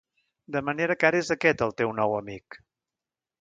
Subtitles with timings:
[0.53, 2.59] De manera que ara és aquest el teu nou amic!